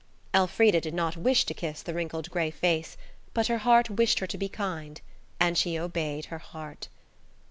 Elfrida 0.33 0.81
did 0.81 0.95
not 0.95 1.15
wish 1.15 1.45
to 1.45 1.53
kiss 1.53 1.83
the 1.83 1.93
wrinkled, 1.93 2.31
grey 2.31 2.49
face, 2.49 2.97
but 3.35 3.45
her 3.45 3.59
heart 3.59 3.87
wished 3.87 4.17
her 4.17 4.25
to 4.25 4.35
be 4.39 4.49
kind, 4.49 4.99
and 5.39 5.55
she 5.59 5.77
obeyed 5.77 6.25
her 6.25 6.39
heart. 6.39 6.87